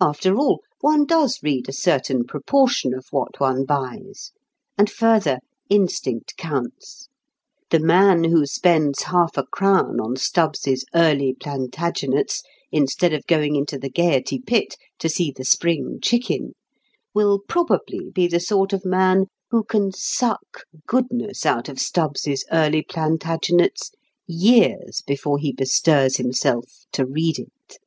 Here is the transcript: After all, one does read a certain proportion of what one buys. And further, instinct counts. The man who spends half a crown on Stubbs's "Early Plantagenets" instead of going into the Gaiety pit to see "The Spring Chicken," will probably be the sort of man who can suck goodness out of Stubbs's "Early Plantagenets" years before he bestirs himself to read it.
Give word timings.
After 0.00 0.34
all, 0.36 0.60
one 0.80 1.04
does 1.04 1.38
read 1.40 1.68
a 1.68 1.72
certain 1.72 2.24
proportion 2.24 2.92
of 2.94 3.06
what 3.12 3.38
one 3.38 3.64
buys. 3.64 4.32
And 4.76 4.90
further, 4.90 5.38
instinct 5.70 6.36
counts. 6.36 7.08
The 7.70 7.78
man 7.78 8.24
who 8.24 8.44
spends 8.44 9.02
half 9.02 9.36
a 9.36 9.44
crown 9.44 10.00
on 10.00 10.16
Stubbs's 10.16 10.84
"Early 10.92 11.32
Plantagenets" 11.32 12.42
instead 12.72 13.12
of 13.12 13.24
going 13.28 13.54
into 13.54 13.78
the 13.78 13.88
Gaiety 13.88 14.40
pit 14.44 14.74
to 14.98 15.08
see 15.08 15.30
"The 15.30 15.44
Spring 15.44 16.00
Chicken," 16.02 16.54
will 17.14 17.38
probably 17.38 18.10
be 18.12 18.26
the 18.26 18.40
sort 18.40 18.72
of 18.72 18.84
man 18.84 19.26
who 19.52 19.62
can 19.62 19.92
suck 19.92 20.64
goodness 20.88 21.46
out 21.46 21.68
of 21.68 21.78
Stubbs's 21.78 22.44
"Early 22.50 22.82
Plantagenets" 22.82 23.92
years 24.26 25.02
before 25.06 25.38
he 25.38 25.52
bestirs 25.52 26.16
himself 26.16 26.64
to 26.94 27.06
read 27.06 27.38
it. 27.38 27.78